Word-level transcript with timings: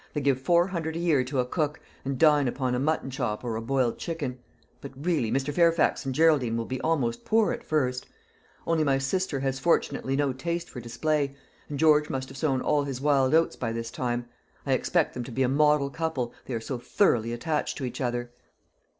They 0.15 0.21
give 0.21 0.41
four 0.41 0.65
hundred 0.65 0.95
a 0.95 0.99
year 0.99 1.23
to 1.25 1.37
a 1.39 1.45
cook, 1.45 1.79
and 2.03 2.17
dine 2.17 2.47
upon 2.47 2.73
a 2.73 2.79
mutton 2.79 3.11
chop 3.11 3.43
or 3.43 3.55
a 3.55 3.61
boiled 3.61 3.99
chicken. 3.99 4.39
But 4.81 4.93
really 4.95 5.31
Mr. 5.31 5.53
Fairfax 5.53 6.07
and 6.07 6.15
Geraldine 6.15 6.57
will 6.57 6.65
be 6.65 6.81
almost 6.81 7.23
poor 7.23 7.51
at 7.51 7.63
first; 7.63 8.07
only 8.65 8.83
my 8.83 8.97
sister 8.97 9.41
has 9.41 9.59
fortunately 9.59 10.15
no 10.15 10.33
taste 10.33 10.71
for 10.71 10.79
display, 10.81 11.35
and 11.69 11.77
George 11.77 12.09
must 12.09 12.29
have 12.29 12.37
sown 12.39 12.61
all 12.61 12.83
his 12.85 12.99
wild 12.99 13.35
oats 13.35 13.55
by 13.55 13.71
this 13.71 13.91
time. 13.91 14.25
I 14.65 14.73
expect 14.73 15.13
them 15.13 15.23
to 15.23 15.31
be 15.31 15.43
a 15.43 15.47
model 15.47 15.91
couple, 15.91 16.33
they 16.47 16.55
are 16.55 16.59
so 16.61 16.79
thoroughly 16.79 17.31
attached 17.31 17.77
to 17.77 17.85
each 17.85 18.01
other." 18.01 18.31